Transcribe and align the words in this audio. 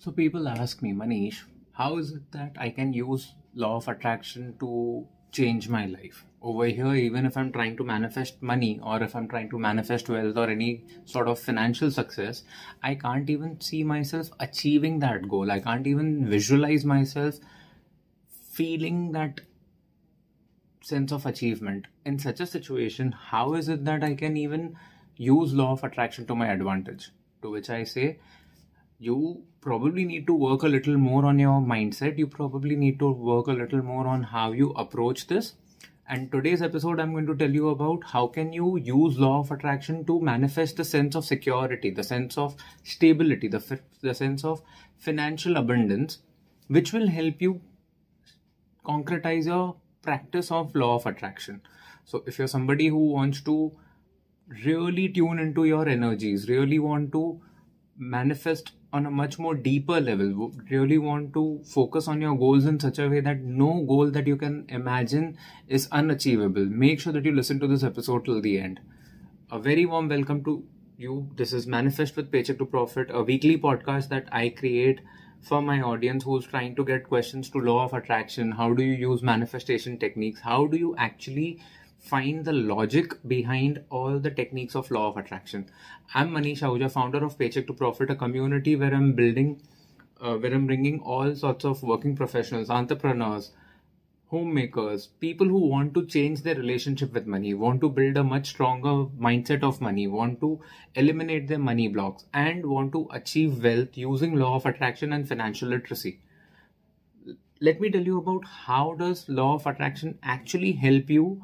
So 0.00 0.10
people 0.10 0.48
ask 0.48 0.80
me, 0.80 0.94
Manish, 0.94 1.42
how 1.72 1.98
is 1.98 2.12
it 2.12 2.32
that 2.32 2.56
I 2.58 2.70
can 2.70 2.94
use 2.94 3.34
law 3.54 3.76
of 3.76 3.86
attraction 3.86 4.56
to 4.58 5.06
change 5.30 5.68
my 5.68 5.84
life? 5.84 6.24
Over 6.40 6.64
here, 6.64 6.94
even 6.94 7.26
if 7.26 7.36
I'm 7.36 7.52
trying 7.52 7.76
to 7.76 7.84
manifest 7.84 8.40
money 8.40 8.80
or 8.82 9.02
if 9.02 9.14
I'm 9.14 9.28
trying 9.28 9.50
to 9.50 9.58
manifest 9.58 10.08
wealth 10.08 10.38
or 10.38 10.48
any 10.48 10.86
sort 11.04 11.28
of 11.28 11.38
financial 11.38 11.90
success, 11.90 12.44
I 12.82 12.94
can't 12.94 13.28
even 13.28 13.60
see 13.60 13.84
myself 13.84 14.30
achieving 14.40 15.00
that 15.00 15.28
goal. 15.28 15.50
I 15.50 15.60
can't 15.60 15.86
even 15.86 16.30
visualize 16.30 16.86
myself 16.86 17.34
feeling 18.30 19.12
that 19.12 19.42
sense 20.82 21.12
of 21.12 21.26
achievement. 21.26 21.88
In 22.06 22.18
such 22.18 22.40
a 22.40 22.46
situation, 22.46 23.12
how 23.12 23.52
is 23.52 23.68
it 23.68 23.84
that 23.84 24.02
I 24.02 24.14
can 24.14 24.38
even 24.38 24.78
use 25.18 25.52
law 25.52 25.72
of 25.72 25.84
attraction 25.84 26.24
to 26.28 26.34
my 26.34 26.46
advantage? 26.46 27.10
To 27.42 27.50
which 27.50 27.68
I 27.68 27.84
say, 27.84 28.18
you 29.02 29.42
probably 29.62 30.04
need 30.04 30.26
to 30.26 30.34
work 30.34 30.62
a 30.62 30.68
little 30.68 30.98
more 30.98 31.24
on 31.24 31.38
your 31.38 31.58
mindset. 31.62 32.18
You 32.18 32.26
probably 32.26 32.76
need 32.76 32.98
to 32.98 33.10
work 33.10 33.46
a 33.46 33.52
little 33.52 33.82
more 33.82 34.06
on 34.06 34.22
how 34.22 34.52
you 34.52 34.72
approach 34.72 35.26
this. 35.26 35.54
And 36.06 36.30
today's 36.30 36.60
episode, 36.60 37.00
I'm 37.00 37.12
going 37.12 37.26
to 37.26 37.34
tell 37.34 37.50
you 37.50 37.70
about 37.70 38.04
how 38.04 38.26
can 38.26 38.52
you 38.52 38.76
use 38.76 39.18
law 39.18 39.40
of 39.40 39.50
attraction 39.50 40.04
to 40.04 40.20
manifest 40.20 40.76
the 40.76 40.84
sense 40.84 41.14
of 41.14 41.24
security, 41.24 41.88
the 41.88 42.02
sense 42.02 42.36
of 42.36 42.56
stability, 42.82 43.48
the, 43.48 43.80
the 44.02 44.12
sense 44.12 44.44
of 44.44 44.60
financial 44.98 45.56
abundance, 45.56 46.18
which 46.68 46.92
will 46.92 47.08
help 47.08 47.40
you 47.40 47.62
concretize 48.84 49.46
your 49.46 49.76
practice 50.02 50.50
of 50.50 50.74
law 50.74 50.96
of 50.96 51.06
attraction. 51.06 51.62
So 52.04 52.22
if 52.26 52.38
you're 52.38 52.48
somebody 52.48 52.88
who 52.88 53.12
wants 53.12 53.40
to 53.42 53.72
really 54.64 55.08
tune 55.08 55.38
into 55.38 55.64
your 55.64 55.88
energies, 55.88 56.50
really 56.50 56.78
want 56.78 57.12
to 57.12 57.40
manifest 58.00 58.72
on 58.94 59.04
a 59.04 59.10
much 59.10 59.38
more 59.38 59.54
deeper 59.54 60.00
level. 60.00 60.52
Really 60.70 60.96
want 60.98 61.34
to 61.34 61.60
focus 61.64 62.08
on 62.08 62.20
your 62.20 62.34
goals 62.36 62.64
in 62.64 62.80
such 62.80 62.98
a 62.98 63.08
way 63.08 63.20
that 63.20 63.42
no 63.42 63.84
goal 63.86 64.10
that 64.10 64.26
you 64.26 64.36
can 64.36 64.64
imagine 64.68 65.36
is 65.68 65.86
unachievable. 65.92 66.64
Make 66.64 67.00
sure 67.00 67.12
that 67.12 67.24
you 67.24 67.32
listen 67.32 67.60
to 67.60 67.68
this 67.68 67.84
episode 67.84 68.24
till 68.24 68.40
the 68.40 68.58
end. 68.58 68.80
A 69.52 69.58
very 69.58 69.84
warm 69.84 70.08
welcome 70.08 70.42
to 70.44 70.64
you. 70.96 71.28
This 71.36 71.52
is 71.52 71.66
manifest 71.66 72.16
with 72.16 72.32
paycheck 72.32 72.58
to 72.58 72.64
profit 72.64 73.10
a 73.10 73.22
weekly 73.22 73.58
podcast 73.58 74.08
that 74.08 74.28
i 74.32 74.48
create 74.48 75.00
for 75.40 75.62
my 75.62 75.80
audience 75.80 76.24
who's 76.24 76.46
trying 76.46 76.74
to 76.76 76.84
get 76.84 77.08
questions 77.08 77.50
to 77.50 77.58
law 77.58 77.84
of 77.84 77.92
attraction. 77.92 78.52
How 78.52 78.72
do 78.72 78.82
you 78.82 78.92
use 79.10 79.22
manifestation 79.22 79.98
techniques? 79.98 80.40
How 80.40 80.66
do 80.66 80.76
you 80.76 80.94
actually 80.96 81.60
find 82.00 82.44
the 82.44 82.52
logic 82.52 83.12
behind 83.28 83.82
all 83.90 84.18
the 84.18 84.30
techniques 84.30 84.74
of 84.74 84.90
law 84.90 85.08
of 85.08 85.16
attraction. 85.16 85.70
I'm 86.14 86.30
Manish 86.30 86.62
Ahuja, 86.62 86.90
founder 86.90 87.22
of 87.24 87.38
Paycheck 87.38 87.66
to 87.66 87.74
Profit, 87.74 88.10
a 88.10 88.16
community 88.16 88.74
where 88.74 88.94
I'm 88.94 89.12
building, 89.12 89.60
uh, 90.20 90.36
where 90.36 90.52
I'm 90.52 90.66
bringing 90.66 91.00
all 91.00 91.34
sorts 91.34 91.64
of 91.64 91.82
working 91.82 92.16
professionals, 92.16 92.70
entrepreneurs, 92.70 93.52
homemakers, 94.28 95.08
people 95.20 95.46
who 95.46 95.58
want 95.58 95.92
to 95.92 96.06
change 96.06 96.42
their 96.42 96.54
relationship 96.54 97.12
with 97.12 97.26
money, 97.26 97.52
want 97.52 97.80
to 97.82 97.90
build 97.90 98.16
a 98.16 98.24
much 98.24 98.48
stronger 98.48 99.06
mindset 99.20 99.62
of 99.62 99.80
money, 99.80 100.06
want 100.06 100.40
to 100.40 100.58
eliminate 100.94 101.48
their 101.48 101.58
money 101.58 101.88
blocks, 101.88 102.24
and 102.32 102.64
want 102.64 102.92
to 102.92 103.08
achieve 103.12 103.62
wealth 103.62 103.98
using 103.98 104.36
law 104.36 104.54
of 104.54 104.64
attraction 104.64 105.12
and 105.12 105.28
financial 105.28 105.68
literacy. 105.68 106.18
Let 107.60 107.78
me 107.78 107.90
tell 107.90 108.02
you 108.02 108.18
about 108.18 108.46
how 108.46 108.94
does 108.94 109.28
law 109.28 109.56
of 109.56 109.66
attraction 109.66 110.18
actually 110.22 110.72
help 110.72 111.10
you 111.10 111.42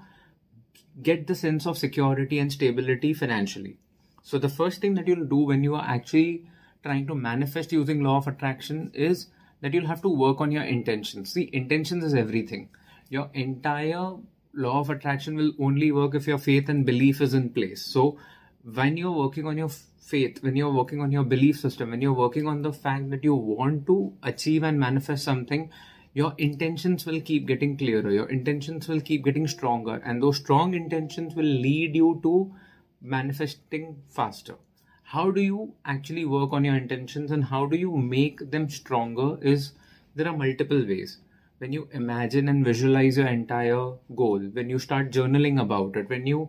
get 1.02 1.26
the 1.26 1.34
sense 1.34 1.66
of 1.66 1.78
security 1.78 2.38
and 2.38 2.52
stability 2.52 3.12
financially. 3.12 3.78
So 4.22 4.38
the 4.38 4.48
first 4.48 4.80
thing 4.80 4.94
that 4.94 5.06
you'll 5.06 5.26
do 5.26 5.36
when 5.36 5.62
you 5.62 5.74
are 5.74 5.84
actually 5.86 6.46
trying 6.82 7.06
to 7.06 7.14
manifest 7.14 7.72
using 7.72 8.02
law 8.02 8.16
of 8.16 8.26
attraction 8.26 8.90
is 8.94 9.28
that 9.60 9.72
you'll 9.72 9.86
have 9.86 10.02
to 10.02 10.08
work 10.08 10.40
on 10.40 10.50
your 10.50 10.62
intentions. 10.62 11.32
See, 11.32 11.50
intentions 11.52 12.04
is 12.04 12.14
everything. 12.14 12.68
Your 13.08 13.30
entire 13.34 14.14
law 14.52 14.80
of 14.80 14.90
attraction 14.90 15.36
will 15.36 15.52
only 15.58 15.92
work 15.92 16.14
if 16.14 16.26
your 16.26 16.38
faith 16.38 16.68
and 16.68 16.84
belief 16.84 17.20
is 17.20 17.34
in 17.34 17.50
place. 17.50 17.84
So 17.84 18.18
when 18.64 18.96
you're 18.96 19.12
working 19.12 19.46
on 19.46 19.56
your 19.56 19.68
faith, 19.68 20.42
when 20.42 20.56
you're 20.56 20.72
working 20.72 21.00
on 21.00 21.12
your 21.12 21.24
belief 21.24 21.60
system, 21.60 21.90
when 21.90 22.00
you're 22.00 22.12
working 22.12 22.46
on 22.46 22.62
the 22.62 22.72
fact 22.72 23.10
that 23.10 23.22
you 23.22 23.34
want 23.34 23.86
to 23.86 24.12
achieve 24.22 24.62
and 24.62 24.78
manifest 24.78 25.24
something, 25.24 25.70
your 26.16 26.32
intentions 26.38 27.04
will 27.04 27.20
keep 27.20 27.46
getting 27.46 27.76
clearer. 27.76 28.10
Your 28.10 28.28
intentions 28.30 28.88
will 28.88 29.02
keep 29.02 29.22
getting 29.22 29.46
stronger. 29.46 30.00
And 30.02 30.22
those 30.22 30.38
strong 30.38 30.72
intentions 30.72 31.34
will 31.34 31.44
lead 31.64 31.94
you 31.94 32.20
to 32.22 32.54
manifesting 33.02 33.98
faster. 34.08 34.54
How 35.02 35.30
do 35.30 35.42
you 35.42 35.74
actually 35.84 36.24
work 36.24 36.54
on 36.54 36.64
your 36.64 36.74
intentions 36.74 37.30
and 37.32 37.44
how 37.44 37.66
do 37.66 37.76
you 37.76 37.94
make 37.94 38.50
them 38.50 38.70
stronger 38.70 39.36
is 39.42 39.72
there 40.14 40.26
are 40.26 40.36
multiple 40.36 40.86
ways. 40.86 41.18
When 41.58 41.74
you 41.74 41.86
imagine 41.92 42.48
and 42.48 42.64
visualize 42.64 43.18
your 43.18 43.26
entire 43.26 43.92
goal 44.14 44.38
when 44.38 44.70
you 44.70 44.78
start 44.78 45.10
journaling 45.10 45.60
about 45.60 45.96
it 45.96 46.08
when 46.08 46.26
you 46.26 46.48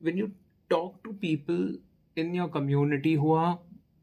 when 0.00 0.16
you 0.16 0.30
talk 0.68 1.02
to 1.02 1.12
people 1.14 1.74
in 2.14 2.32
your 2.34 2.48
community 2.48 3.14
who 3.14 3.32
are 3.32 3.58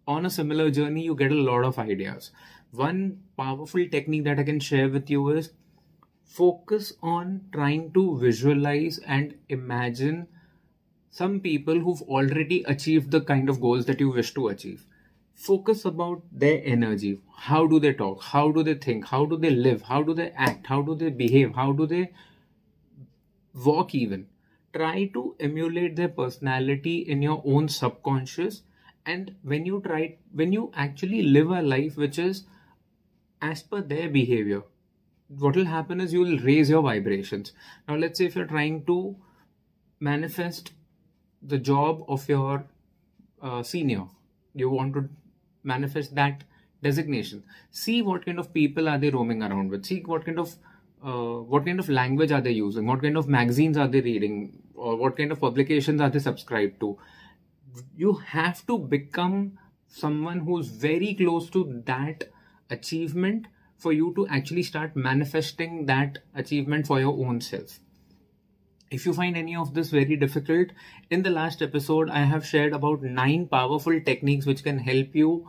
on 0.05 0.25
a 0.25 0.29
similar 0.29 0.69
journey 0.69 1.03
you 1.03 1.15
get 1.15 1.31
a 1.31 1.41
lot 1.49 1.65
of 1.65 1.77
ideas 1.79 2.31
one 2.71 3.23
powerful 3.37 3.87
technique 3.89 4.23
that 4.25 4.39
I 4.39 4.43
can 4.43 4.59
share 4.59 4.89
with 4.89 5.09
you 5.09 5.29
is 5.29 5.51
focus 6.25 6.93
on 7.01 7.41
trying 7.51 7.91
to 7.93 8.17
visualize 8.19 8.99
and 8.99 9.35
imagine 9.49 10.27
some 11.09 11.39
people 11.39 11.79
who've 11.79 12.01
already 12.03 12.63
achieved 12.63 13.11
the 13.11 13.21
kind 13.21 13.49
of 13.49 13.61
goals 13.61 13.85
that 13.85 13.99
you 13.99 14.09
wish 14.09 14.33
to 14.35 14.47
achieve. 14.49 14.85
Focus 15.33 15.85
about 15.85 16.23
their 16.31 16.61
energy. 16.63 17.19
How 17.35 17.67
do 17.67 17.79
they 17.79 17.93
talk? 17.93 18.23
How 18.23 18.51
do 18.51 18.63
they 18.63 18.75
think? 18.75 19.05
How 19.05 19.25
do 19.25 19.37
they 19.37 19.49
live? 19.51 19.83
How 19.83 20.03
do 20.03 20.13
they 20.13 20.31
act? 20.31 20.67
How 20.67 20.81
do 20.81 20.95
they 20.95 21.09
behave? 21.09 21.55
How 21.55 21.71
do 21.71 21.85
they 21.85 22.11
walk 23.53 23.95
even? 23.95 24.27
Try 24.73 25.05
to 25.13 25.35
emulate 25.39 25.95
their 25.95 26.09
personality 26.09 26.97
in 26.99 27.21
your 27.21 27.41
own 27.45 27.67
subconscious 27.69 28.63
and 29.05 29.35
when 29.43 29.65
you 29.65 29.81
try 29.81 30.17
when 30.33 30.51
you 30.51 30.71
actually 30.75 31.21
live 31.23 31.51
a 31.51 31.61
life 31.61 31.97
which 31.97 32.19
is 32.19 32.43
as 33.41 33.61
per 33.63 33.81
their 33.81 34.09
behavior 34.09 34.63
what 35.27 35.55
will 35.55 35.65
happen 35.65 35.99
is 35.99 36.13
you 36.13 36.21
will 36.21 36.39
raise 36.39 36.69
your 36.69 36.81
vibrations. 36.81 37.51
Now 37.87 37.95
let's 37.95 38.17
say 38.17 38.25
if 38.25 38.35
you're 38.35 38.45
trying 38.45 38.85
to 38.85 39.15
manifest 39.99 40.71
the 41.41 41.57
job 41.57 42.03
of 42.07 42.27
your 42.29 42.65
uh, 43.41 43.61
senior 43.63 44.05
you 44.53 44.69
want 44.69 44.93
to 44.93 45.09
manifest 45.63 46.15
that 46.15 46.43
designation. 46.81 47.43
See 47.71 48.01
what 48.01 48.25
kind 48.25 48.39
of 48.39 48.53
people 48.53 48.87
are 48.87 48.97
they 48.97 49.09
roaming 49.09 49.43
around 49.43 49.69
with. 49.69 49.85
See 49.85 50.01
what 50.01 50.25
kind 50.25 50.39
of 50.39 50.55
uh, 51.03 51.41
what 51.41 51.65
kind 51.65 51.79
of 51.79 51.89
language 51.89 52.31
are 52.31 52.41
they 52.41 52.51
using? 52.51 52.87
What 52.87 53.01
kind 53.01 53.17
of 53.17 53.27
magazines 53.27 53.77
are 53.77 53.87
they 53.87 54.01
reading? 54.01 54.63
Or 54.73 54.95
what 54.95 55.17
kind 55.17 55.31
of 55.31 55.39
publications 55.39 56.01
are 56.01 56.09
they 56.09 56.19
subscribed 56.19 56.79
to? 56.79 56.97
You 57.95 58.13
have 58.13 58.65
to 58.67 58.77
become 58.79 59.59
someone 59.87 60.39
who's 60.39 60.67
very 60.67 61.13
close 61.13 61.49
to 61.51 61.81
that 61.85 62.23
achievement 62.69 63.47
for 63.77 63.93
you 63.93 64.13
to 64.15 64.27
actually 64.27 64.63
start 64.63 64.95
manifesting 64.95 65.85
that 65.85 66.19
achievement 66.35 66.87
for 66.87 66.99
your 66.99 67.13
own 67.25 67.41
self. 67.41 67.79
If 68.89 69.05
you 69.05 69.13
find 69.13 69.35
any 69.35 69.55
of 69.55 69.73
this 69.73 69.89
very 69.89 70.15
difficult, 70.15 70.69
in 71.09 71.23
the 71.23 71.29
last 71.29 71.61
episode, 71.61 72.09
I 72.09 72.23
have 72.23 72.45
shared 72.45 72.73
about 72.73 73.03
nine 73.03 73.47
powerful 73.47 73.99
techniques 74.01 74.45
which 74.45 74.63
can 74.63 74.79
help 74.79 75.13
you 75.13 75.47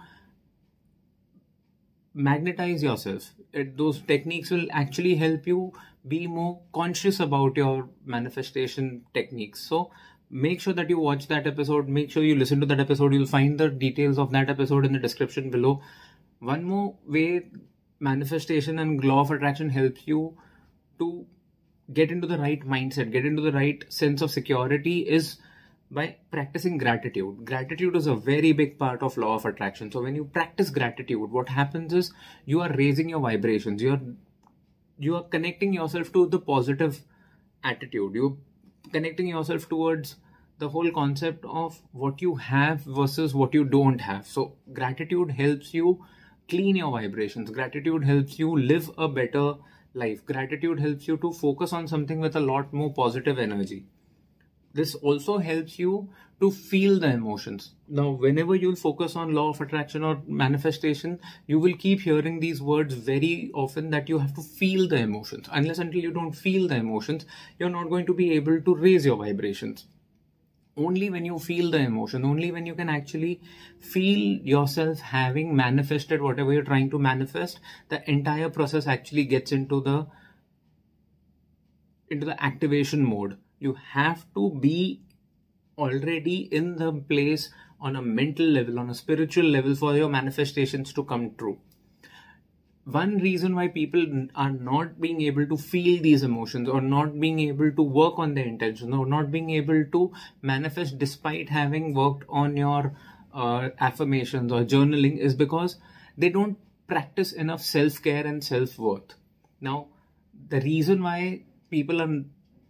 magnetize 2.14 2.82
yourself. 2.82 3.32
It, 3.52 3.76
those 3.76 4.00
techniques 4.00 4.50
will 4.50 4.66
actually 4.72 5.14
help 5.14 5.46
you 5.46 5.72
be 6.06 6.26
more 6.26 6.60
conscious 6.72 7.20
about 7.20 7.56
your 7.56 7.88
manifestation 8.04 9.02
techniques. 9.14 9.60
So, 9.60 9.92
make 10.30 10.60
sure 10.60 10.74
that 10.74 10.90
you 10.90 10.98
watch 10.98 11.28
that 11.28 11.46
episode. 11.46 11.88
Make 11.88 12.10
sure 12.10 12.24
you 12.24 12.34
listen 12.34 12.60
to 12.60 12.66
that 12.66 12.80
episode. 12.80 13.14
You'll 13.14 13.26
find 13.26 13.58
the 13.58 13.68
details 13.68 14.18
of 14.18 14.32
that 14.32 14.50
episode 14.50 14.84
in 14.84 14.92
the 14.92 14.98
description 14.98 15.50
below 15.50 15.80
one 16.40 16.64
more 16.64 16.94
way 17.06 17.46
manifestation 18.00 18.78
and 18.78 19.04
law 19.04 19.20
of 19.20 19.30
attraction 19.30 19.70
helps 19.70 20.06
you 20.06 20.36
to 20.98 21.26
get 21.92 22.10
into 22.10 22.26
the 22.26 22.38
right 22.38 22.60
mindset 22.60 23.10
get 23.10 23.24
into 23.24 23.42
the 23.42 23.52
right 23.52 23.84
sense 23.88 24.22
of 24.22 24.30
security 24.30 25.00
is 25.00 25.38
by 25.90 26.16
practicing 26.30 26.76
gratitude. 26.76 27.44
Gratitude 27.44 27.96
is 27.96 28.06
a 28.06 28.14
very 28.14 28.52
big 28.52 28.78
part 28.78 29.02
of 29.02 29.16
law 29.16 29.34
of 29.36 29.44
attraction. 29.46 29.90
So 29.90 30.02
when 30.02 30.14
you 30.14 30.24
practice 30.24 30.70
gratitude 30.70 31.30
what 31.30 31.48
happens 31.48 31.92
is 31.92 32.12
you 32.44 32.60
are 32.60 32.72
raising 32.76 33.08
your 33.08 33.20
vibrations. 33.20 33.82
You 33.82 33.92
are 33.92 34.00
you 34.98 35.16
are 35.16 35.22
connecting 35.22 35.72
yourself 35.72 36.12
to 36.12 36.26
the 36.26 36.38
positive 36.38 37.00
attitude. 37.64 38.14
You're 38.14 38.36
connecting 38.92 39.28
yourself 39.28 39.68
towards 39.68 40.16
the 40.58 40.68
whole 40.68 40.90
concept 40.90 41.44
of 41.44 41.80
what 41.92 42.20
you 42.20 42.34
have 42.34 42.80
versus 42.80 43.34
what 43.34 43.54
you 43.54 43.64
don't 43.64 44.00
have. 44.00 44.26
So 44.26 44.56
gratitude 44.72 45.30
helps 45.30 45.72
you 45.72 46.04
clean 46.48 46.76
your 46.76 46.90
vibrations. 46.92 47.50
Gratitude 47.50 48.04
helps 48.04 48.38
you 48.38 48.56
live 48.56 48.90
a 48.98 49.08
better 49.08 49.54
life. 49.94 50.24
Gratitude 50.26 50.80
helps 50.80 51.06
you 51.08 51.16
to 51.18 51.32
focus 51.32 51.72
on 51.72 51.88
something 51.88 52.20
with 52.20 52.36
a 52.36 52.40
lot 52.40 52.72
more 52.72 52.92
positive 52.92 53.38
energy. 53.38 53.86
this 54.72 54.94
also 54.94 55.38
helps 55.38 55.78
you 55.78 56.08
to 56.40 56.50
feel 56.50 57.00
the 57.00 57.08
emotions. 57.10 57.74
Now, 57.88 58.10
whenever 58.10 58.54
you'll 58.54 58.76
focus 58.76 59.16
on 59.16 59.34
law 59.34 59.48
of 59.50 59.60
attraction 59.60 60.04
or 60.04 60.22
manifestation, 60.26 61.18
you 61.46 61.58
will 61.58 61.74
keep 61.74 62.00
hearing 62.00 62.38
these 62.40 62.62
words 62.62 62.94
very 62.94 63.50
often 63.54 63.90
that 63.90 64.08
you 64.08 64.18
have 64.18 64.34
to 64.34 64.42
feel 64.42 64.86
the 64.88 64.96
emotions. 64.96 65.48
Unless 65.50 65.78
until 65.78 66.00
you 66.00 66.12
don't 66.12 66.32
feel 66.32 66.68
the 66.68 66.76
emotions, 66.76 67.26
you're 67.58 67.70
not 67.70 67.88
going 67.90 68.06
to 68.06 68.14
be 68.14 68.32
able 68.32 68.60
to 68.60 68.74
raise 68.74 69.04
your 69.04 69.16
vibrations. 69.16 69.86
Only 70.78 71.10
when 71.10 71.24
you 71.26 71.38
feel 71.38 71.70
the 71.70 71.78
emotion, 71.78 72.24
only 72.24 72.52
when 72.52 72.64
you 72.64 72.74
can 72.74 72.88
actually 72.88 73.40
feel 73.80 74.40
yourself 74.52 75.00
having 75.00 75.54
manifested 75.56 76.22
whatever 76.22 76.52
you're 76.52 76.62
trying 76.62 76.88
to 76.90 76.98
manifest, 76.98 77.60
the 77.88 78.08
entire 78.08 78.48
process 78.48 78.86
actually 78.86 79.24
gets 79.24 79.52
into 79.52 79.80
the 79.82 80.06
into 82.08 82.24
the 82.24 82.42
activation 82.42 83.04
mode. 83.04 83.36
You 83.58 83.74
have 83.74 84.24
to 84.34 84.50
be 84.60 85.02
already 85.76 86.48
in 86.60 86.76
the 86.76 86.92
place 86.92 87.50
on 87.80 87.96
a 87.96 88.02
mental 88.02 88.46
level, 88.46 88.78
on 88.78 88.88
a 88.90 88.94
spiritual 88.94 89.44
level 89.44 89.74
for 89.74 89.96
your 89.96 90.08
manifestations 90.08 90.92
to 90.92 91.04
come 91.04 91.34
true. 91.36 91.58
One 92.90 93.18
reason 93.18 93.54
why 93.54 93.68
people 93.68 94.28
are 94.34 94.50
not 94.50 94.98
being 94.98 95.20
able 95.20 95.46
to 95.48 95.58
feel 95.58 96.00
these 96.02 96.22
emotions 96.22 96.70
or 96.70 96.80
not 96.80 97.20
being 97.20 97.38
able 97.40 97.70
to 97.70 97.82
work 97.82 98.18
on 98.18 98.32
their 98.32 98.46
intentions 98.46 98.94
or 98.94 99.04
not 99.04 99.30
being 99.30 99.50
able 99.50 99.84
to 99.92 100.10
manifest 100.40 100.98
despite 100.98 101.50
having 101.50 101.92
worked 101.92 102.24
on 102.30 102.56
your 102.56 102.94
uh, 103.34 103.68
affirmations 103.78 104.50
or 104.50 104.64
journaling 104.64 105.18
is 105.18 105.34
because 105.34 105.76
they 106.16 106.30
don't 106.30 106.56
practice 106.86 107.32
enough 107.32 107.60
self 107.60 108.02
care 108.02 108.26
and 108.26 108.42
self 108.42 108.78
worth. 108.78 109.16
Now, 109.60 109.88
the 110.48 110.62
reason 110.62 111.02
why 111.02 111.42
people 111.68 112.00
are 112.00 112.24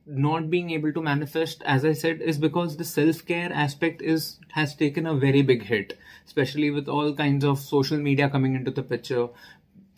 not 0.09 0.49
being 0.51 0.71
able 0.71 0.91
to 0.91 1.03
manifest 1.03 1.63
as 1.67 1.85
i 1.85 1.93
said 1.93 2.23
is 2.23 2.39
because 2.39 2.79
the 2.79 2.85
self 2.85 3.27
care 3.27 3.53
aspect 3.53 4.01
is 4.01 4.39
has 4.53 4.75
taken 4.75 5.07
a 5.07 5.15
very 5.15 5.43
big 5.43 5.63
hit 5.65 5.99
especially 6.27 6.71
with 6.71 6.89
all 6.89 7.15
kinds 7.15 7.45
of 7.45 7.59
social 7.59 7.99
media 7.99 8.29
coming 8.31 8.55
into 8.55 8.71
the 8.71 8.83
picture 8.83 9.29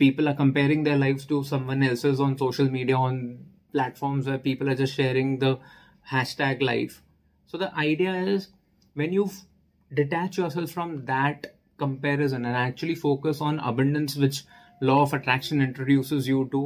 people 0.01 0.29
are 0.29 0.35
comparing 0.35 0.83
their 0.83 0.99
lives 0.99 1.27
to 1.27 1.43
someone 1.45 1.83
else's 1.83 2.21
on 2.27 2.37
social 2.43 2.71
media 2.79 2.97
on 2.97 3.21
platforms 3.73 4.27
where 4.27 4.39
people 4.39 4.69
are 4.69 4.75
just 4.83 4.95
sharing 4.95 5.39
the 5.39 5.59
hashtag 6.11 6.63
life 6.63 7.03
so 7.47 7.59
the 7.65 7.73
idea 7.87 8.15
is 8.35 8.49
when 8.95 9.13
you 9.13 9.31
detach 9.95 10.39
yourself 10.39 10.71
from 10.71 11.05
that 11.05 11.55
comparison 11.79 12.45
and 12.45 12.57
actually 12.57 12.95
focus 12.95 13.41
on 13.41 13.59
abundance 13.73 14.17
which 14.17 14.43
law 14.81 15.03
of 15.03 15.13
attraction 15.13 15.61
introduces 15.61 16.27
you 16.27 16.49
to 16.53 16.63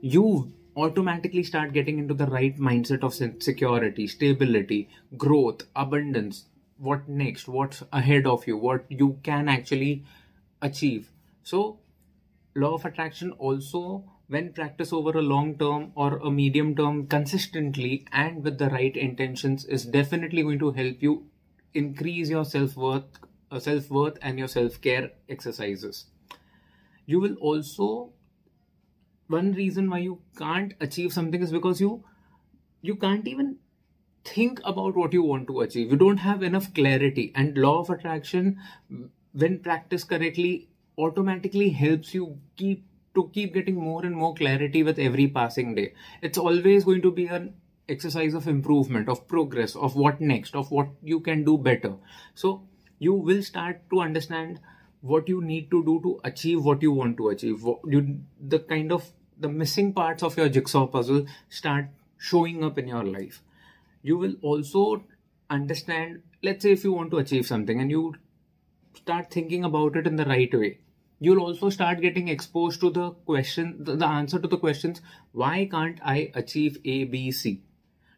you 0.00 0.52
automatically 0.76 1.42
start 1.42 1.72
getting 1.72 1.98
into 1.98 2.14
the 2.14 2.26
right 2.26 2.58
mindset 2.58 3.02
of 3.02 3.14
security, 3.42 4.06
stability, 4.06 4.88
growth, 5.16 5.62
abundance. 5.74 6.44
What 6.78 7.08
next? 7.08 7.48
What's 7.48 7.82
ahead 7.92 8.26
of 8.26 8.46
you? 8.46 8.58
What 8.58 8.84
you 8.90 9.18
can 9.22 9.48
actually 9.48 10.04
achieve. 10.60 11.10
So, 11.42 11.78
law 12.56 12.74
of 12.74 12.84
attraction 12.84 13.32
also, 13.32 14.04
when 14.28 14.52
practiced 14.52 14.92
over 14.92 15.10
a 15.10 15.22
long 15.22 15.56
term 15.58 15.92
or 15.94 16.16
a 16.18 16.30
medium 16.30 16.74
term 16.74 17.06
consistently 17.06 18.06
and 18.12 18.42
with 18.42 18.58
the 18.58 18.70
right 18.70 18.96
intentions, 18.96 19.64
is 19.64 19.84
definitely 19.84 20.42
going 20.42 20.58
to 20.58 20.72
help 20.72 21.02
you 21.02 21.26
increase 21.74 22.28
your 22.30 22.44
self 22.44 22.76
worth, 22.76 23.04
uh, 23.50 23.60
self 23.60 23.90
worth, 23.90 24.18
and 24.22 24.38
your 24.38 24.48
self 24.48 24.80
care 24.80 25.10
exercises. 25.28 26.06
You 27.04 27.20
will 27.20 27.34
also 27.36 28.12
one 29.28 29.52
reason 29.52 29.90
why 29.90 29.98
you 29.98 30.20
can't 30.38 30.74
achieve 30.80 31.12
something 31.12 31.42
is 31.42 31.52
because 31.52 31.80
you 31.80 32.04
you 32.82 32.96
can't 32.96 33.26
even 33.26 33.56
think 34.24 34.60
about 34.64 34.96
what 34.96 35.12
you 35.12 35.22
want 35.22 35.46
to 35.48 35.60
achieve 35.60 35.90
you 35.90 35.96
don't 35.96 36.18
have 36.18 36.42
enough 36.42 36.72
clarity 36.74 37.32
and 37.34 37.58
law 37.58 37.78
of 37.80 37.90
attraction 37.90 38.58
when 39.32 39.58
practiced 39.60 40.08
correctly 40.08 40.68
automatically 40.98 41.70
helps 41.70 42.14
you 42.14 42.38
keep 42.56 42.84
to 43.14 43.30
keep 43.32 43.54
getting 43.54 43.76
more 43.76 44.04
and 44.04 44.14
more 44.14 44.34
clarity 44.34 44.82
with 44.82 44.98
every 44.98 45.26
passing 45.26 45.74
day. 45.74 45.92
It's 46.22 46.38
always 46.38 46.84
going 46.84 47.02
to 47.02 47.10
be 47.10 47.26
an 47.26 47.54
exercise 47.88 48.34
of 48.34 48.46
improvement 48.48 49.08
of 49.08 49.26
progress 49.28 49.74
of 49.76 49.94
what 49.94 50.20
next 50.20 50.56
of 50.56 50.70
what 50.70 50.88
you 51.02 51.20
can 51.20 51.44
do 51.44 51.56
better. 51.56 51.94
So 52.34 52.62
you 52.98 53.14
will 53.14 53.42
start 53.42 53.80
to 53.90 54.00
understand 54.00 54.60
what 55.00 55.28
you 55.28 55.40
need 55.40 55.70
to 55.70 55.84
do 55.84 56.00
to 56.02 56.20
achieve 56.24 56.64
what 56.64 56.82
you 56.82 56.92
want 56.92 57.16
to 57.18 57.28
achieve. 57.28 57.64
You 57.86 58.20
the 58.40 58.58
kind 58.58 58.92
of 58.92 59.10
the 59.38 59.48
missing 59.48 59.92
parts 59.92 60.22
of 60.22 60.36
your 60.36 60.48
jigsaw 60.48 60.86
puzzle 60.86 61.26
start 61.48 61.86
showing 62.18 62.64
up 62.64 62.78
in 62.78 62.88
your 62.88 63.04
life. 63.04 63.42
You 64.02 64.18
will 64.18 64.34
also 64.42 65.04
understand 65.48 66.22
let's 66.42 66.62
say 66.62 66.72
if 66.72 66.84
you 66.84 66.92
want 66.92 67.10
to 67.12 67.18
achieve 67.18 67.46
something 67.46 67.80
and 67.80 67.90
you 67.90 68.14
start 68.94 69.30
thinking 69.30 69.64
about 69.64 69.96
it 69.96 70.06
in 70.06 70.16
the 70.16 70.24
right 70.24 70.52
way 70.52 70.78
you'll 71.18 71.40
also 71.40 71.70
start 71.70 72.00
getting 72.00 72.28
exposed 72.28 72.80
to 72.80 72.90
the 72.90 73.10
question 73.30 73.76
the, 73.80 73.96
the 73.96 74.06
answer 74.06 74.38
to 74.38 74.48
the 74.48 74.58
questions 74.58 75.00
why 75.32 75.66
can't 75.70 75.98
i 76.04 76.30
achieve 76.34 76.78
a 76.84 77.04
b 77.04 77.30
c? 77.30 77.62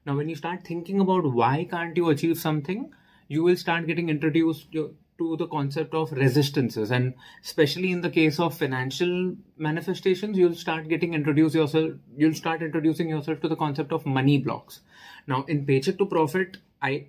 Now 0.04 0.16
when 0.16 0.28
you 0.28 0.36
start 0.36 0.64
thinking 0.64 1.00
about 1.00 1.32
why 1.32 1.66
can't 1.70 1.96
you 1.96 2.08
achieve 2.08 2.38
something 2.38 2.90
you 3.28 3.42
will 3.42 3.56
start 3.56 3.86
getting 3.86 4.08
introduced 4.08 4.72
to 5.18 5.36
the 5.36 5.48
concept 5.48 5.94
of 5.94 6.12
resistances. 6.12 6.92
And 6.92 7.14
especially 7.44 7.90
in 7.90 8.00
the 8.00 8.08
case 8.08 8.38
of 8.38 8.56
financial 8.56 9.34
manifestations 9.56 10.38
you'll 10.38 10.54
start 10.54 10.88
getting 10.88 11.14
introduced 11.14 11.54
yourself 11.54 11.92
you'll 12.16 12.34
start 12.34 12.62
introducing 12.62 13.08
yourself 13.08 13.40
to 13.42 13.48
the 13.48 13.56
concept 13.56 13.92
of 13.92 14.06
money 14.06 14.38
blocks. 14.38 14.80
Now 15.26 15.44
in 15.44 15.66
paycheck 15.66 15.98
to 15.98 16.06
profit 16.06 16.58
i 16.82 17.06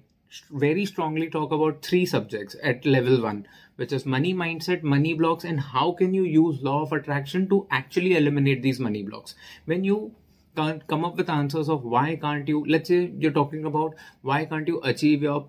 very 0.52 0.86
strongly 0.86 1.30
talk 1.30 1.52
about 1.52 1.82
three 1.82 2.06
subjects 2.06 2.56
at 2.62 2.86
level 2.86 3.22
1 3.22 3.48
which 3.78 3.92
is 3.92 4.06
money 4.06 4.34
mindset 4.34 4.84
money 4.84 5.14
blocks 5.14 5.44
and 5.44 5.60
how 5.60 5.92
can 5.92 6.14
you 6.14 6.24
use 6.24 6.62
law 6.62 6.82
of 6.84 6.92
attraction 6.92 7.48
to 7.50 7.66
actually 7.72 8.16
eliminate 8.16 8.62
these 8.62 8.80
money 8.80 9.02
blocks 9.04 9.36
when 9.66 9.84
you 9.84 10.12
can't 10.56 10.86
come 10.88 11.06
up 11.06 11.16
with 11.16 11.30
answers 11.30 11.70
of 11.70 11.84
why 11.84 12.16
can't 12.16 12.48
you 12.48 12.66
let's 12.68 12.90
say 12.90 13.12
you're 13.18 13.40
talking 13.40 13.66
about 13.66 13.96
why 14.22 14.44
can't 14.46 14.68
you 14.68 14.82
achieve 14.84 15.24
your 15.24 15.48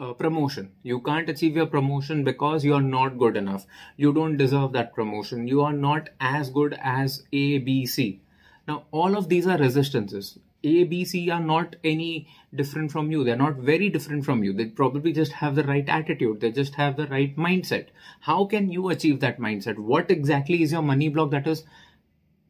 uh, 0.00 0.14
promotion. 0.14 0.72
You 0.82 1.00
can't 1.00 1.28
achieve 1.28 1.56
your 1.56 1.66
promotion 1.66 2.24
because 2.24 2.64
you're 2.64 2.80
not 2.80 3.18
good 3.18 3.36
enough. 3.36 3.66
You 3.96 4.12
don't 4.12 4.38
deserve 4.38 4.72
that 4.72 4.94
promotion. 4.94 5.46
You 5.46 5.60
are 5.62 5.74
not 5.74 6.08
as 6.20 6.50
good 6.50 6.76
as 6.80 7.22
A, 7.32 7.58
B, 7.58 7.84
C. 7.86 8.20
Now, 8.66 8.84
all 8.90 9.16
of 9.16 9.28
these 9.28 9.46
are 9.46 9.58
resistances. 9.58 10.38
A, 10.62 10.84
B, 10.84 11.04
C 11.04 11.30
are 11.30 11.40
not 11.40 11.76
any 11.82 12.28
different 12.54 12.92
from 12.92 13.10
you. 13.10 13.24
They're 13.24 13.36
not 13.36 13.56
very 13.56 13.88
different 13.88 14.24
from 14.24 14.44
you. 14.44 14.52
They 14.52 14.66
probably 14.66 15.12
just 15.12 15.32
have 15.32 15.54
the 15.54 15.64
right 15.64 15.88
attitude. 15.88 16.40
They 16.40 16.52
just 16.52 16.74
have 16.74 16.96
the 16.96 17.06
right 17.06 17.34
mindset. 17.36 17.86
How 18.20 18.44
can 18.44 18.70
you 18.70 18.88
achieve 18.90 19.20
that 19.20 19.38
mindset? 19.38 19.78
What 19.78 20.10
exactly 20.10 20.62
is 20.62 20.72
your 20.72 20.82
money 20.82 21.08
block 21.08 21.30
that 21.30 21.46
is 21.46 21.64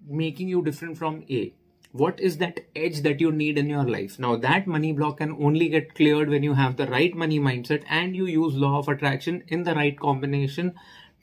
making 0.09 0.49
you 0.49 0.63
different 0.63 0.99
from 0.99 1.25
A? 1.31 1.53
what 1.93 2.21
is 2.21 2.39
that 2.39 2.61
edge 2.77 3.01
that 3.03 3.21
you 3.21 3.33
need 3.33 3.59
in 3.59 3.69
your 3.69 3.85
life 3.85 4.17
now 4.19 4.37
that 4.37 4.67
money 4.67 4.93
block 4.93 5.17
can 5.19 5.33
only 5.43 5.69
get 5.69 5.93
cleared 5.95 6.29
when 6.29 6.43
you 6.43 6.55
have 6.55 6.77
the 6.77 6.87
right 6.87 7.17
money 7.17 7.41
mindset 7.41 7.83
and 7.89 8.15
you 8.15 8.27
use 8.27 8.55
law 8.55 8.79
of 8.79 8.89
attraction 8.89 9.43
in 9.49 9.65
the 9.65 9.75
right 9.75 9.99
combination 9.99 10.73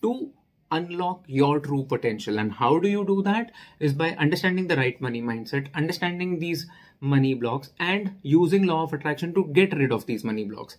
to 0.01 0.29
unlock 0.71 1.23
your 1.27 1.61
true 1.61 1.85
potential 1.85 2.37
and 2.37 2.51
how 2.51 2.77
do 2.77 2.89
you 2.89 3.05
do 3.05 3.21
that 3.21 3.49
is 3.79 3.93
by 3.93 4.09
understanding 4.15 4.67
the 4.67 4.75
right 4.75 4.99
money 4.99 5.21
mindset 5.21 5.73
understanding 5.73 6.39
these 6.39 6.67
money 6.99 7.33
blocks 7.33 7.71
and 7.79 8.15
using 8.21 8.65
law 8.65 8.83
of 8.83 8.93
attraction 8.93 9.33
to 9.33 9.45
get 9.53 9.75
rid 9.77 9.91
of 9.91 10.05
these 10.05 10.23
money 10.23 10.45
blocks 10.45 10.77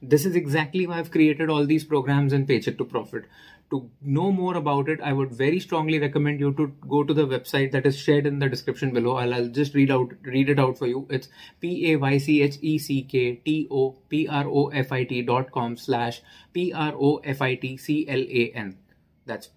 this 0.00 0.24
is 0.24 0.36
exactly 0.36 0.86
why 0.86 0.98
I've 0.98 1.10
created 1.10 1.50
all 1.50 1.66
these 1.66 1.84
programs 1.84 2.32
in 2.32 2.46
Paycheck 2.46 2.78
to 2.78 2.84
Profit. 2.84 3.24
To 3.70 3.90
know 4.00 4.32
more 4.32 4.56
about 4.56 4.88
it, 4.88 5.00
I 5.02 5.12
would 5.12 5.32
very 5.32 5.60
strongly 5.60 5.98
recommend 5.98 6.40
you 6.40 6.54
to 6.54 6.68
go 6.88 7.04
to 7.04 7.12
the 7.12 7.26
website 7.26 7.72
that 7.72 7.84
is 7.84 7.98
shared 7.98 8.24
in 8.24 8.38
the 8.38 8.48
description 8.48 8.92
below. 8.92 9.16
I'll, 9.16 9.34
I'll 9.34 9.48
just 9.48 9.74
read 9.74 9.90
out 9.90 10.12
read 10.22 10.48
it 10.48 10.58
out 10.58 10.78
for 10.78 10.86
you. 10.86 11.06
It's 11.10 11.28
p 11.60 11.92
a 11.92 11.96
y 11.96 12.16
c 12.16 12.40
h 12.40 12.58
e 12.62 12.78
c 12.78 13.02
k 13.02 13.34
t 13.44 13.66
o 13.70 13.96
p 14.08 14.26
r 14.26 14.46
o 14.46 14.68
f 14.68 14.92
i 14.92 15.04
t 15.04 15.20
dot 15.20 15.50
com 15.50 15.76
slash 15.76 16.22
p 16.54 16.72
r 16.72 16.94
o 16.96 17.16
f 17.18 17.42
i 17.42 17.56
t 17.56 17.76
c 17.76 18.06
l 18.08 18.20
a 18.20 18.52
n. 18.54 18.78
That's 19.26 19.50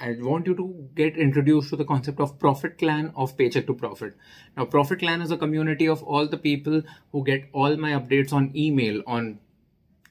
I 0.00 0.16
want 0.18 0.46
you 0.46 0.54
to 0.54 0.88
get 0.94 1.18
introduced 1.18 1.68
to 1.70 1.76
the 1.76 1.84
concept 1.84 2.20
of 2.20 2.38
Profit 2.38 2.78
Clan 2.78 3.12
of 3.14 3.36
Paycheck 3.36 3.66
to 3.66 3.74
Profit. 3.74 4.14
Now, 4.56 4.64
Profit 4.64 5.00
Clan 5.00 5.20
is 5.20 5.30
a 5.30 5.36
community 5.36 5.86
of 5.86 6.02
all 6.02 6.26
the 6.26 6.38
people 6.38 6.82
who 7.12 7.22
get 7.22 7.48
all 7.52 7.76
my 7.76 7.90
updates 7.92 8.32
on 8.32 8.50
email, 8.56 9.02
on 9.06 9.40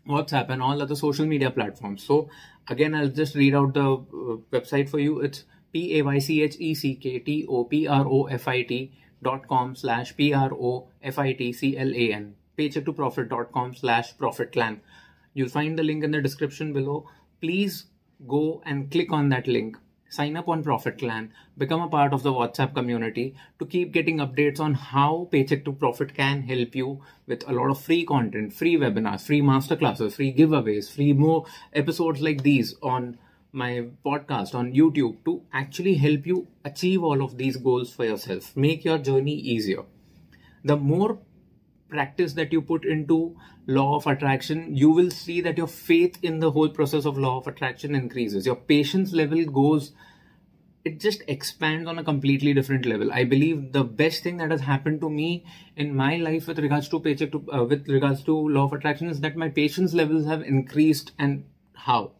WhatsApp 0.08 0.50
and 0.50 0.62
all 0.62 0.82
other 0.82 0.96
social 0.96 1.26
media 1.26 1.50
platforms. 1.50 2.04
So 2.04 2.30
again, 2.68 2.94
I'll 2.94 3.10
just 3.10 3.36
read 3.36 3.56
out 3.56 3.74
the 3.74 3.94
uh, 3.94 4.38
website 4.52 4.90
for 4.90 5.00
you. 5.00 5.22
It's 5.22 5.44
p 5.72 5.98
a 5.98 6.02
y 6.04 6.20
c 6.20 6.42
h 6.42 6.56
e 6.60 6.74
c 6.74 6.96
k 6.96 7.20
t 7.20 7.46
o 7.48 7.64
p 7.64 7.88
r 7.88 8.06
o 8.08 8.24
f 8.26 8.48
i 8.48 8.64
t 8.64 8.92
dot 9.22 9.48
com 9.48 9.76
slash 9.76 10.16
p 10.16 10.34
r 10.34 10.52
o 10.52 10.88
f 11.02 11.20
i 11.20 11.34
t 11.34 11.52
c 11.54 11.78
l 11.78 11.94
a 11.94 12.14
n 12.14 12.36
paycheck 12.58 12.86
to 12.86 12.94
profit 12.94 13.30
dot 13.30 13.52
com 13.52 13.76
slash 13.76 14.18
profit 14.18 14.52
clan. 14.52 14.82
You'll 15.34 15.50
find 15.50 15.78
the 15.78 15.84
link 15.84 16.04
in 16.04 16.12
the 16.12 16.22
description 16.22 16.74
below. 16.74 17.08
Please 17.40 17.86
go 18.28 18.62
and 18.66 18.92
click 18.92 19.12
on 19.12 19.30
that 19.30 19.48
link. 19.48 19.78
Sign 20.12 20.36
up 20.38 20.48
on 20.48 20.64
Profit 20.64 20.98
Clan, 20.98 21.32
become 21.56 21.82
a 21.82 21.88
part 21.88 22.14
of 22.14 22.24
the 22.24 22.34
WhatsApp 22.34 22.74
community 22.74 23.36
to 23.60 23.66
keep 23.66 23.92
getting 23.92 24.18
updates 24.18 24.60
on 24.60 24.74
how 24.74 25.28
Paycheck 25.32 25.64
to 25.66 25.72
Profit 25.72 26.16
can 26.16 26.42
help 26.42 26.74
you 26.76 27.02
with 27.28 27.48
a 27.48 27.54
lot 27.54 27.70
of 27.70 27.80
free 27.80 28.06
content, 28.06 28.52
free 28.52 28.76
webinars, 28.76 29.22
free 29.22 29.42
masterclasses, 29.42 30.14
free 30.14 30.34
giveaways, 30.34 30.92
free 30.92 31.14
more 31.14 31.46
episodes 31.74 32.22
like 32.22 32.42
these 32.42 32.76
on 32.82 33.20
my 33.52 33.86
podcast 34.04 34.56
on 34.56 34.74
YouTube 34.74 35.24
to 35.26 35.44
actually 35.54 35.96
help 35.96 36.26
you 36.26 36.48
achieve 36.66 37.04
all 37.04 37.22
of 37.22 37.38
these 37.38 37.58
goals 37.58 37.94
for 37.94 38.06
yourself, 38.06 38.56
make 38.58 38.84
your 38.84 38.98
journey 38.98 39.36
easier. 39.36 39.84
The 40.64 40.76
more 40.76 41.20
practice 41.90 42.34
that 42.34 42.54
you 42.54 42.62
put 42.62 42.86
into 42.86 43.36
law 43.68 43.96
of 43.96 44.08
attraction 44.08 44.76
you 44.76 44.90
will 44.90 45.10
see 45.12 45.42
that 45.42 45.58
your 45.58 45.68
faith 45.68 46.18
in 46.22 46.40
the 46.40 46.52
whole 46.52 46.70
process 46.70 47.06
of 47.06 47.18
law 47.18 47.38
of 47.38 47.48
attraction 47.48 47.96
increases. 47.96 48.46
Your 48.46 48.56
patience 48.56 49.14
level 49.14 49.44
goes 49.46 49.92
it 50.86 51.00
just 51.00 51.24
expands 51.28 51.88
on 51.88 52.00
a 52.00 52.04
completely 52.04 52.54
different 52.54 52.86
level. 52.86 53.12
I 53.12 53.24
believe 53.24 53.74
the 53.74 53.84
best 53.84 54.24
thing 54.24 54.38
that 54.38 54.52
has 54.52 54.62
happened 54.62 55.02
to 55.02 55.10
me 55.10 55.46
in 55.76 55.96
my 55.96 56.16
life 56.16 56.48
with 56.48 56.60
regards 56.60 56.88
to 56.90 57.00
paycheck 57.00 57.32
to 57.34 57.44
uh, 57.52 57.64
with 57.66 57.88
regards 57.88 58.24
to 58.24 58.36
law 58.36 58.64
of 58.64 58.74
attraction 58.74 59.10
is 59.10 59.20
that 59.22 59.36
my 59.36 59.50
patience 59.50 59.94
levels 59.94 60.26
have 60.26 60.42
increased. 60.42 61.12
And 61.20 61.44
how 61.74 62.12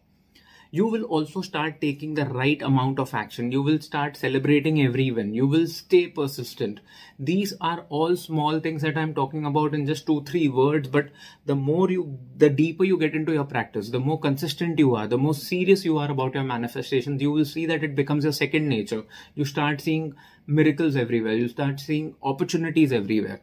you 0.72 0.86
will 0.86 1.02
also 1.04 1.40
start 1.40 1.80
taking 1.80 2.14
the 2.14 2.26
right 2.26 2.62
amount 2.62 3.00
of 3.00 3.12
action. 3.12 3.50
You 3.50 3.62
will 3.62 3.80
start 3.80 4.16
celebrating 4.16 4.80
every 4.82 5.10
win. 5.10 5.34
You 5.34 5.46
will 5.46 5.66
stay 5.66 6.06
persistent. 6.06 6.80
These 7.18 7.54
are 7.60 7.86
all 7.88 8.16
small 8.16 8.60
things 8.60 8.82
that 8.82 8.96
I'm 8.96 9.12
talking 9.12 9.44
about 9.44 9.74
in 9.74 9.86
just 9.86 10.06
two, 10.06 10.22
three 10.22 10.48
words. 10.48 10.88
But 10.88 11.08
the 11.44 11.56
more 11.56 11.90
you, 11.90 12.18
the 12.36 12.50
deeper 12.50 12.84
you 12.84 12.98
get 12.98 13.14
into 13.14 13.32
your 13.32 13.44
practice, 13.44 13.90
the 13.90 13.98
more 13.98 14.20
consistent 14.20 14.78
you 14.78 14.94
are, 14.94 15.08
the 15.08 15.18
more 15.18 15.34
serious 15.34 15.84
you 15.84 15.98
are 15.98 16.10
about 16.10 16.34
your 16.34 16.44
manifestations, 16.44 17.20
you 17.20 17.32
will 17.32 17.44
see 17.44 17.66
that 17.66 17.82
it 17.82 17.96
becomes 17.96 18.24
your 18.24 18.32
second 18.32 18.68
nature. 18.68 19.04
You 19.34 19.44
start 19.44 19.80
seeing 19.80 20.14
miracles 20.46 20.94
everywhere. 20.94 21.34
You 21.34 21.48
start 21.48 21.80
seeing 21.80 22.14
opportunities 22.22 22.92
everywhere. 22.92 23.40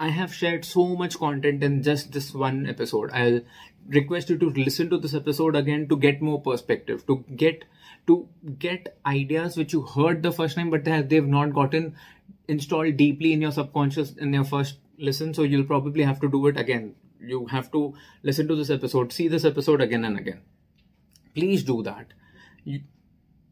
I 0.00 0.10
have 0.10 0.32
shared 0.32 0.64
so 0.64 0.94
much 0.94 1.18
content 1.18 1.64
in 1.64 1.82
just 1.82 2.12
this 2.12 2.32
one 2.32 2.68
episode. 2.68 3.10
I'll 3.12 3.40
request 3.88 4.30
you 4.30 4.38
to 4.38 4.50
listen 4.50 4.90
to 4.90 4.98
this 4.98 5.14
episode 5.14 5.56
again 5.56 5.88
to 5.88 5.96
get 5.96 6.20
more 6.20 6.40
perspective, 6.40 7.06
to 7.06 7.24
get 7.36 7.64
to 8.06 8.28
get 8.58 8.98
ideas 9.06 9.56
which 9.56 9.72
you 9.72 9.82
heard 9.82 10.22
the 10.22 10.32
first 10.32 10.56
time, 10.56 10.70
but 10.70 10.84
they've 10.84 11.26
not 11.26 11.52
gotten 11.54 11.94
installed 12.46 12.96
deeply 12.96 13.32
in 13.32 13.42
your 13.42 13.52
subconscious 13.52 14.14
in 14.16 14.32
your 14.32 14.44
first 14.44 14.78
listen. 14.98 15.34
So 15.34 15.42
you'll 15.42 15.64
probably 15.64 16.02
have 16.02 16.20
to 16.20 16.28
do 16.28 16.46
it 16.46 16.58
again. 16.58 16.94
You 17.20 17.46
have 17.46 17.70
to 17.72 17.94
listen 18.22 18.48
to 18.48 18.56
this 18.56 18.70
episode, 18.70 19.12
see 19.12 19.28
this 19.28 19.44
episode 19.44 19.80
again 19.80 20.04
and 20.04 20.18
again. 20.18 20.40
Please 21.34 21.62
do 21.62 21.82
that. 21.82 22.06
You, 22.64 22.80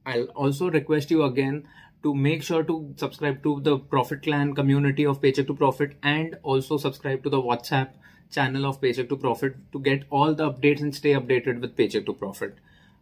I'll 0.05 0.27
also 0.45 0.71
request 0.71 1.11
you 1.11 1.25
again 1.25 1.67
to 2.03 2.15
make 2.15 2.43
sure 2.43 2.63
to 2.63 2.95
subscribe 2.97 3.43
to 3.43 3.61
the 3.61 3.79
Profit 3.79 4.23
Clan 4.23 4.55
community 4.55 5.05
of 5.05 5.21
Paycheck 5.21 5.49
to 5.49 5.55
Profit 5.55 5.97
and 6.03 6.39
also 6.43 6.77
subscribe 6.77 7.25
to 7.25 7.31
the 7.31 7.43
WhatsApp 7.43 7.89
channel 8.31 8.67
of 8.67 8.81
Paycheck 8.81 9.09
to 9.09 9.17
Profit 9.17 9.57
to 9.73 9.79
get 9.79 10.05
all 10.11 10.35
the 10.35 10.51
updates 10.51 10.81
and 10.81 10.95
stay 10.95 11.13
updated 11.13 11.61
with 11.61 11.77
Paycheck 11.77 12.07
to 12.07 12.13
Profit. 12.13 12.57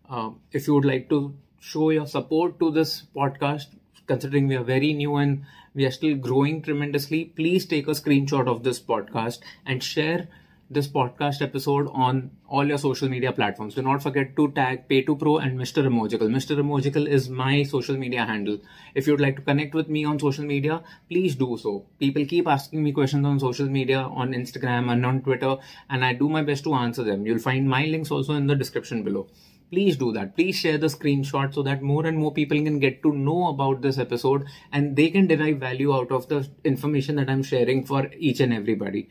Um, 0.09 0.41
if 0.53 0.67
you 0.67 0.75
would 0.75 0.85
like 0.85 1.09
to 1.09 1.35
show 1.61 1.91
your 1.91 2.07
support 2.07 2.59
to 2.61 2.71
this 2.71 3.05
podcast, 3.17 3.67
considering 4.07 4.49
we 4.49 4.57
are 4.57 4.63
very 4.65 4.93
new 4.93 5.17
and 5.17 5.45
we 5.75 5.85
are 5.87 5.91
still 5.91 6.15
growing 6.17 6.63
tremendously, 6.63 7.25
please 7.25 7.67
take 7.67 7.89
a 7.89 7.93
screenshot 7.93 8.47
of 8.47 8.63
this 8.63 8.81
podcast 8.81 9.41
and 9.67 9.83
share 9.83 10.29
this 10.71 10.89
podcast 10.89 11.43
episode 11.43 11.89
on 11.93 12.31
all 12.49 12.67
your 12.67 12.79
social 12.79 13.09
media 13.09 13.33
platforms. 13.33 13.75
Do 13.75 13.83
not 13.83 14.03
forget 14.03 14.35
to 14.37 14.51
tag 14.53 14.89
PayToPro 14.89 15.43
and 15.43 15.59
Mr. 15.59 15.85
Emojical. 15.87 16.29
Mr. 16.29 16.57
Emojical 16.57 17.07
is 17.07 17.29
my 17.29 17.63
social 17.63 17.97
media 17.97 18.25
handle. 18.25 18.59
If 18.95 19.07
you'd 19.07 19.21
like 19.21 19.37
to 19.37 19.43
connect 19.43 19.75
with 19.75 19.89
me 19.89 20.05
on 20.05 20.19
social 20.19 20.45
media, 20.45 20.83
please 21.09 21.35
do 21.35 21.59
so. 21.61 21.87
People 21.99 22.25
keep 22.25 22.49
asking 22.49 22.83
me 22.83 22.93
questions 22.93 23.27
on 23.27 23.39
social 23.41 23.67
media, 23.67 24.01
on 24.01 24.33
Instagram 24.33 24.91
and 24.91 25.05
on 25.05 25.23
Twitter, 25.23 25.57
and 25.91 26.05
I 26.05 26.15
do 26.15 26.29
my 26.29 26.43
best 26.43 26.65
to 26.65 26.75
answer 26.75 27.05
them. 27.05 27.27
You'll 27.27 27.39
find 27.39 27.69
my 27.69 27.85
links 27.85 28.11
also 28.11 28.35
in 28.35 28.47
the 28.47 28.55
description 28.55 29.03
below. 29.03 29.29
Please 29.71 29.97
do 29.97 30.13
that. 30.13 30.37
Please 30.37 30.57
share 30.57 30.79
the 30.79 30.87
screenshot 30.87 31.53
so 31.53 31.63
that 31.63 31.83
more 31.83 32.07
and 32.07 32.17
more 32.17 32.33
people 32.33 32.63
can 32.63 32.79
get 32.79 33.03
to 33.03 33.13
know 33.13 33.49
about 33.49 33.83
this 33.83 33.99
episode 33.99 34.47
and 34.73 34.95
they 34.97 35.11
can 35.11 35.27
derive 35.27 35.59
value 35.59 35.93
out 35.95 36.13
of 36.13 36.29
the 36.29 36.49
information 36.65 37.17
that 37.17 37.29
I'm 37.29 37.43
sharing 37.43 37.85
for 37.85 38.11
each 38.17 38.41
and 38.41 38.53
everybody. 38.53 39.09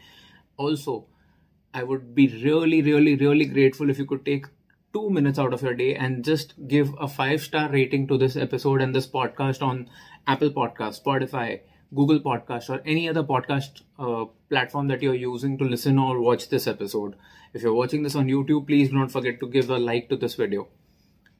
Also, 0.56 1.08
I 1.74 1.84
would 1.84 2.14
be 2.14 2.28
really, 2.44 2.82
really, 2.82 3.16
really 3.16 3.46
grateful 3.46 3.90
if 3.90 3.98
you 3.98 4.06
could 4.06 4.26
take 4.26 4.46
two 4.94 5.10
minutes 5.10 5.40
out 5.40 5.54
of 5.54 5.64
your 5.64 5.74
day 5.74 5.96
and 5.96 6.24
just 6.24 6.54
give 6.68 6.94
a 7.00 7.08
five 7.08 7.42
star 7.42 7.70
rating 7.70 8.08
to 8.08 8.18
this 8.18 8.36
episode 8.36 8.82
and 8.82 8.94
this 8.94 9.08
podcast 9.08 9.64
on 9.64 9.90
Apple 10.28 10.52
Podcast, 10.52 11.02
Spotify, 11.04 11.62
Google 11.96 12.20
Podcast, 12.20 12.70
or 12.70 12.82
any 12.86 13.10
other 13.10 13.24
podcast 13.24 13.82
uh, 13.98 14.26
platform 14.50 14.88
that 14.88 15.02
you're 15.02 15.16
using 15.16 15.58
to 15.58 15.64
listen 15.64 15.98
or 15.98 16.20
watch 16.20 16.50
this 16.50 16.68
episode. 16.68 17.16
If 17.54 17.64
you're 17.64 17.74
watching 17.74 18.04
this 18.04 18.16
on 18.16 18.28
YouTube, 18.28 18.68
please 18.68 18.90
don't 18.90 19.10
forget 19.10 19.40
to 19.40 19.50
give 19.50 19.70
a 19.72 19.78
like 19.78 20.10
to 20.10 20.16
this 20.16 20.36
video. 20.36 20.68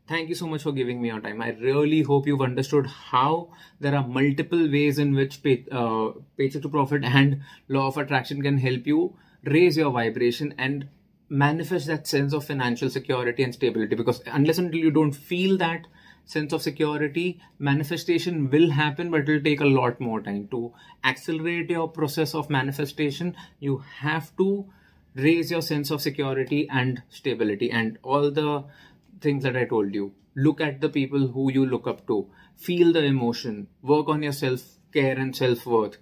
Thank 0.08 0.30
you 0.30 0.36
so 0.36 0.48
much 0.48 0.64
for 0.64 0.72
giving 0.72 1.02
me 1.02 1.10
your 1.10 1.22
time. 1.22 1.42
I 1.42 1.52
really 1.52 2.02
hope 2.02 2.28
you've 2.28 2.42
understood 2.42 2.88
how 2.88 3.52
there 3.80 3.96
are 3.96 4.06
multiple 4.06 4.70
ways 4.70 5.00
in 5.00 5.14
which 5.14 5.42
pay, 5.42 5.66
uh, 5.72 6.10
Paycheck 6.38 6.64
to 6.64 6.70
Profit 6.70 7.04
and 7.06 7.42
Law 7.70 7.88
of 7.88 7.98
Attraction 7.98 8.42
can 8.42 8.58
help 8.58 8.86
you 8.86 9.16
raise 9.44 9.78
your 9.78 9.92
vibration 9.92 10.54
and 10.58 10.88
manifest 11.30 11.88
that 11.88 12.08
sense 12.08 12.34
of 12.34 12.46
financial 12.46 12.90
security 12.90 13.44
and 13.44 13.54
stability. 13.54 13.96
Because 13.96 14.22
unless 14.26 14.58
until 14.58 14.80
you 14.80 14.92
don't 14.92 15.12
feel 15.12 15.58
that 15.58 15.88
sense 16.26 16.54
of 16.54 16.62
security 16.62 17.42
manifestation 17.60 18.50
will 18.50 18.70
happen 18.72 19.12
but 19.12 19.22
it 19.22 19.28
will 19.28 19.42
take 19.42 19.60
a 19.60 19.66
lot 19.66 20.00
more 20.00 20.22
time. 20.22 20.48
To 20.52 20.74
accelerate 21.04 21.70
your 21.70 21.90
process 21.90 22.34
of 22.34 22.50
manifestation 22.50 23.36
you 23.60 23.84
have 24.00 24.36
to 24.38 24.66
raise 25.16 25.52
your 25.52 25.62
sense 25.62 25.92
of 25.92 26.02
security 26.02 26.68
and 26.72 27.02
stability. 27.10 27.72
And 27.72 27.98
all 28.04 28.32
the 28.32 28.64
things 29.22 29.44
that 29.44 29.56
i 29.56 29.64
told 29.64 29.94
you 29.94 30.14
look 30.36 30.60
at 30.62 30.82
the 30.82 30.90
people 30.90 31.28
who 31.28 31.52
you 31.52 31.66
look 31.66 31.88
up 31.88 32.06
to. 32.08 32.28
Feel 32.56 32.94
the 32.94 33.04
emotion. 33.04 33.68
Work 33.82 34.10
on 34.10 34.24
your 34.24 34.32
self 34.32 34.62
care 34.94 35.18
and 35.18 35.36
self 35.36 35.66
worth 35.66 35.98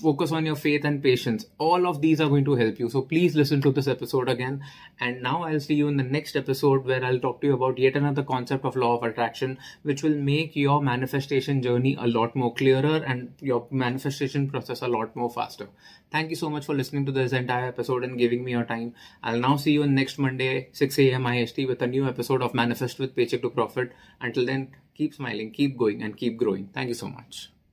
focus 0.00 0.32
on 0.32 0.44
your 0.44 0.56
faith 0.56 0.84
and 0.84 1.02
patience. 1.02 1.46
All 1.58 1.86
of 1.86 2.00
these 2.00 2.20
are 2.20 2.28
going 2.28 2.44
to 2.44 2.54
help 2.54 2.78
you. 2.78 2.88
So 2.88 3.02
please 3.02 3.34
listen 3.34 3.60
to 3.62 3.72
this 3.72 3.86
episode 3.86 4.28
again. 4.28 4.62
And 5.00 5.22
now 5.22 5.44
I'll 5.44 5.60
see 5.60 5.74
you 5.74 5.88
in 5.88 5.96
the 5.96 6.02
next 6.02 6.36
episode 6.36 6.84
where 6.84 7.04
I'll 7.04 7.20
talk 7.20 7.40
to 7.40 7.46
you 7.46 7.54
about 7.54 7.78
yet 7.78 7.96
another 7.96 8.22
concept 8.22 8.64
of 8.64 8.76
law 8.76 8.96
of 8.96 9.02
attraction, 9.02 9.58
which 9.82 10.02
will 10.02 10.14
make 10.14 10.56
your 10.56 10.82
manifestation 10.82 11.62
journey 11.62 11.96
a 11.98 12.06
lot 12.06 12.34
more 12.34 12.54
clearer 12.54 13.02
and 13.06 13.32
your 13.40 13.66
manifestation 13.70 14.50
process 14.50 14.82
a 14.82 14.88
lot 14.88 15.14
more 15.14 15.30
faster. 15.30 15.68
Thank 16.10 16.30
you 16.30 16.36
so 16.36 16.50
much 16.50 16.66
for 16.66 16.74
listening 16.74 17.06
to 17.06 17.12
this 17.12 17.32
entire 17.32 17.66
episode 17.66 18.04
and 18.04 18.18
giving 18.18 18.44
me 18.44 18.52
your 18.52 18.64
time. 18.64 18.94
I'll 19.22 19.40
now 19.40 19.56
see 19.56 19.72
you 19.72 19.86
next 19.86 20.18
Monday, 20.18 20.68
6 20.72 20.98
a.m. 20.98 21.26
IST 21.26 21.58
with 21.66 21.82
a 21.82 21.86
new 21.86 22.06
episode 22.06 22.42
of 22.42 22.54
Manifest 22.54 22.98
with 22.98 23.16
Paycheck 23.16 23.42
to 23.42 23.50
Profit. 23.50 23.92
Until 24.20 24.46
then, 24.46 24.72
keep 24.94 25.14
smiling, 25.14 25.50
keep 25.50 25.78
going, 25.78 26.02
and 26.02 26.16
keep 26.16 26.36
growing. 26.36 26.68
Thank 26.72 26.88
you 26.88 26.94
so 26.94 27.08
much. 27.08 27.53